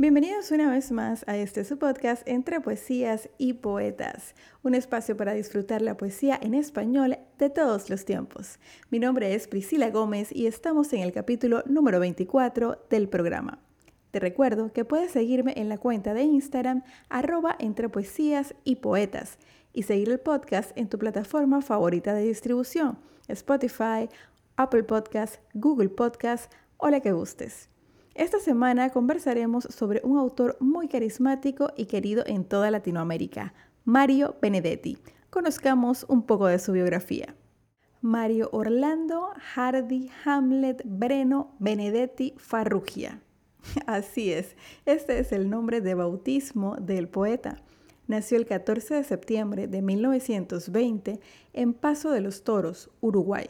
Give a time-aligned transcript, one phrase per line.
[0.00, 5.34] Bienvenidos una vez más a este su podcast entre poesías y poetas, un espacio para
[5.34, 8.60] disfrutar la poesía en español de todos los tiempos.
[8.90, 13.58] Mi nombre es Priscila Gómez y estamos en el capítulo número 24 del programa.
[14.12, 19.36] Te recuerdo que puedes seguirme en la cuenta de Instagram arroba entre poesías y poetas
[19.72, 24.08] y seguir el podcast en tu plataforma favorita de distribución, Spotify,
[24.54, 27.68] Apple Podcast, Google Podcast o la que gustes.
[28.18, 33.54] Esta semana conversaremos sobre un autor muy carismático y querido en toda Latinoamérica,
[33.84, 34.98] Mario Benedetti.
[35.30, 37.36] Conozcamos un poco de su biografía.
[38.00, 43.20] Mario Orlando Hardy Hamlet Breno Benedetti Farrugia.
[43.86, 47.62] Así es, este es el nombre de bautismo del poeta.
[48.08, 51.20] Nació el 14 de septiembre de 1920
[51.52, 53.46] en Paso de los Toros, Uruguay.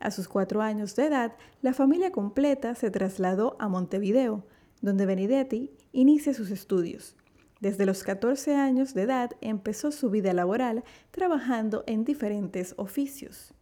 [0.00, 4.44] A sus cuatro años de edad, la familia completa se trasladó a Montevideo,
[4.82, 7.16] donde Benedetti inicia sus estudios.
[7.60, 13.54] Desde los 14 años de edad empezó su vida laboral trabajando en diferentes oficios.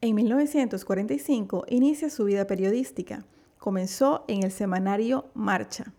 [0.00, 3.26] En 1945 inicia su vida periodística.
[3.58, 5.92] Comenzó en el semanario Marcha,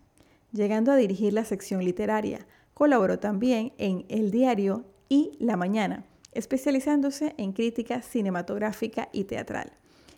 [0.50, 2.48] llegando a dirigir la sección literaria.
[2.74, 9.72] Colaboró también en El Diario y La Mañana, especializándose en crítica cinematográfica y teatral.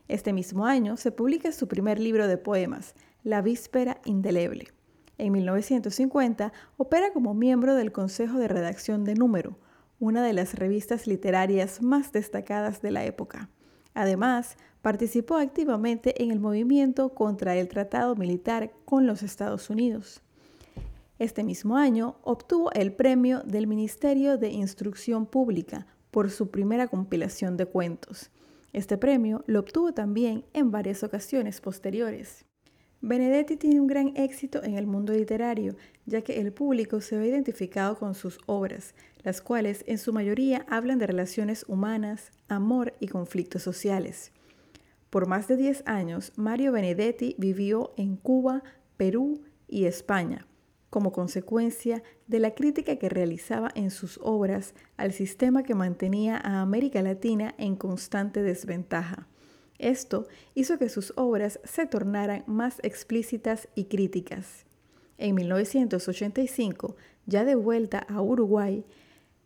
[0.06, 4.69] Este mismo año se publica su primer libro de poemas, La Víspera Indeleble.
[5.16, 9.56] En 1950 opera como miembro del Consejo de Redacción de Número,
[9.98, 13.48] una de las revistas literarias más destacadas de la época.
[13.94, 20.20] Además, participó activamente en el movimiento contra el tratado militar con los Estados Unidos.
[21.19, 27.56] Este mismo año obtuvo el premio del Ministerio de Instrucción Pública por su primera compilación
[27.56, 28.30] de cuentos
[28.75, 32.44] este premio lo obtuvo también en varias ocasiones posteriores.
[33.00, 37.28] Benedetti tiene un gran éxito en el mundo literario, ya que el público se ve
[37.28, 43.08] identificado con sus obras, las cuales en su mayoría hablan de relaciones humanas, amor y
[43.08, 44.32] conflictos sociales.
[45.09, 48.65] Por más de 10 años, Mario Benedetti vivió en Cuba,
[48.97, 50.47] Perú y España,
[50.94, 56.60] como consecuencia de la crítica que realizaba en sus obras al sistema que mantenía a
[56.60, 59.27] América Latina en constante desventaja.
[59.81, 64.66] Esto hizo que sus obras se tornaran más explícitas y críticas.
[65.19, 66.94] En 1985,
[67.27, 68.84] ya de vuelta a Uruguay,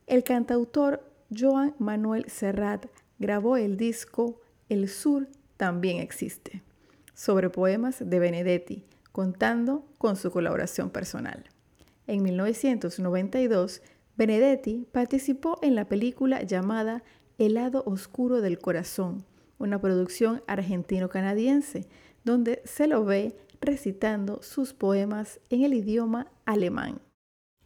[0.06, 1.03] el cantautor
[1.34, 2.88] Joan Manuel Serrat
[3.19, 4.38] grabó el disco
[4.69, 6.62] El Sur también existe,
[7.14, 8.84] sobre poemas de Benedetti,
[9.18, 11.42] contando con su colaboración personal.
[12.06, 13.82] En 1992,
[14.16, 17.02] Benedetti participó en la película llamada
[17.36, 19.24] El lado oscuro del corazón,
[19.58, 21.88] una producción argentino-canadiense,
[22.22, 27.00] donde se lo ve recitando sus poemas en el idioma alemán.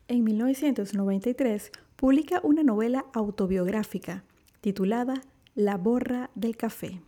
[0.09, 4.25] En 1993 publica una novela autobiográfica
[4.63, 5.21] titulada
[5.55, 7.03] La borra del café.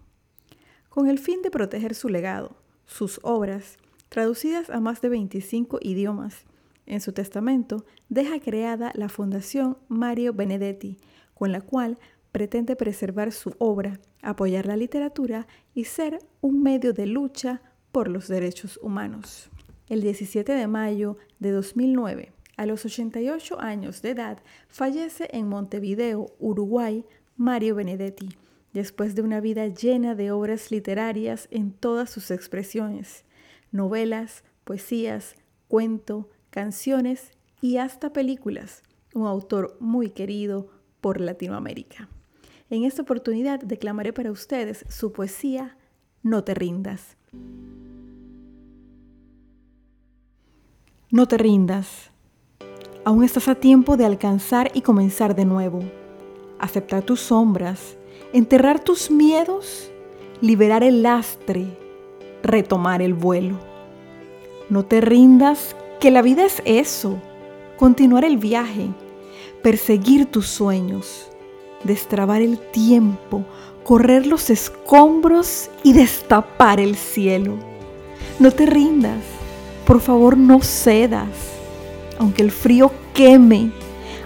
[0.91, 3.79] Con el fin de proteger su legado, sus obras
[4.15, 6.45] traducidas a más de 25 idiomas.
[6.87, 10.99] En su testamento deja creada la Fundación Mario Benedetti,
[11.35, 11.99] con la cual
[12.31, 17.61] pretende preservar su obra, apoyar la literatura y ser un medio de lucha
[17.91, 19.51] por los derechos humanos.
[19.89, 24.39] El 17 de mayo de 2009, a los 88 años de edad,
[24.69, 27.05] fallece en Montevideo, Uruguay,
[27.37, 28.29] Mario Benedetti,
[28.73, 33.24] después de una vida llena de obras literarias en todas sus expresiones
[33.75, 35.35] novelas, poesías,
[35.69, 38.83] cuento, canciones y hasta películas.
[39.13, 40.69] Un autor muy querido
[41.01, 42.09] por Latinoamérica.
[42.71, 45.77] En esta oportunidad declamaré para ustedes su poesía
[46.23, 47.17] No te rindas.
[51.11, 52.11] No te rindas.
[53.05, 55.81] Aún estás a tiempo de alcanzar y comenzar de nuevo.
[56.59, 57.97] Aceptar tus sombras,
[58.33, 59.91] enterrar tus miedos,
[60.41, 61.84] liberar el lastre
[62.45, 63.59] retomar el vuelo.
[64.69, 67.17] No te rindas, que la vida es eso,
[67.77, 68.89] continuar el viaje,
[69.63, 71.29] perseguir tus sueños,
[71.83, 73.45] destrabar el tiempo,
[73.83, 77.55] correr los escombros y destapar el cielo.
[78.39, 79.23] No te rindas,
[79.87, 81.29] por favor no cedas,
[82.19, 83.71] aunque el frío queme,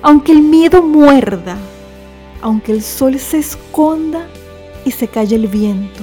[0.02, 1.56] aunque el miedo muerda,
[2.43, 4.26] aunque el sol se esconda
[4.84, 6.02] y se calle el viento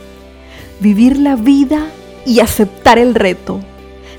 [0.81, 1.87] Vivir la vida
[2.25, 3.61] y aceptar el reto.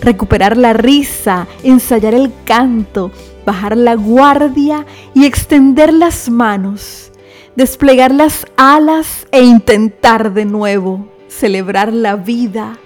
[0.01, 3.11] Recuperar la risa, ensayar el canto,
[3.45, 7.13] bajar la guardia y extender las manos.
[7.57, 12.79] Desplegar las alas e intentar de nuevo celebrar la vida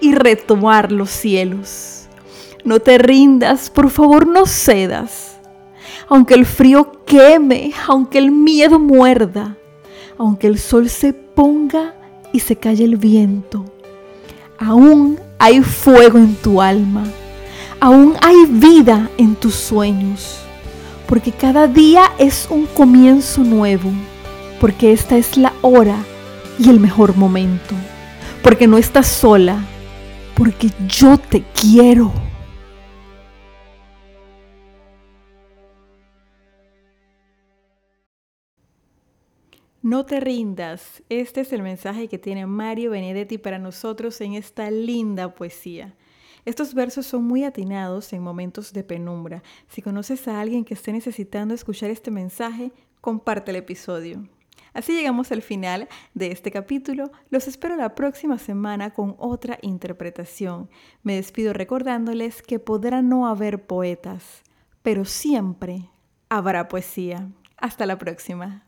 [0.00, 2.08] y retomar los cielos.
[2.64, 5.38] No te rindas, por favor no cedas.
[6.08, 9.56] Aunque el frío queme, aunque el miedo muerda,
[10.16, 11.94] aunque el sol se ponga
[12.32, 13.64] y se calle el viento,
[14.58, 17.04] aún hay fuego en tu alma,
[17.80, 20.38] aún hay vida en tus sueños,
[21.06, 23.90] porque cada día es un comienzo nuevo,
[24.60, 25.96] porque esta es la hora
[26.58, 27.74] y el mejor momento,
[28.42, 29.64] porque no estás sola,
[30.34, 32.12] porque yo te quiero.
[39.88, 41.02] No te rindas.
[41.08, 45.94] Este es el mensaje que tiene Mario Benedetti para nosotros en esta linda poesía.
[46.44, 49.42] Estos versos son muy atinados en momentos de penumbra.
[49.66, 52.70] Si conoces a alguien que esté necesitando escuchar este mensaje,
[53.00, 54.28] comparte el episodio.
[54.74, 57.10] Así llegamos al final de este capítulo.
[57.30, 60.68] Los espero la próxima semana con otra interpretación.
[61.02, 64.42] Me despido recordándoles que podrá no haber poetas,
[64.82, 65.88] pero siempre
[66.28, 67.30] habrá poesía.
[67.56, 68.67] Hasta la próxima.